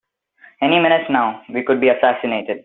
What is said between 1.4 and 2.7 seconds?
we could be assassinated!